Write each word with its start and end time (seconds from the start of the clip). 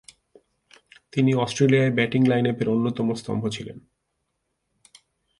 তিনি 1.11 1.31
অস্ট্রেলিয়ার 1.33 1.91
ব্যাটিং 1.91 2.21
লাইনআপের 2.25 2.67
অন্যতম 2.69 3.07
স্তম্ভ 3.13 3.43
ছিলেন। 3.49 3.77